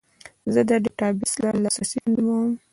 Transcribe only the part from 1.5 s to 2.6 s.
لاسرسی تنظیموم.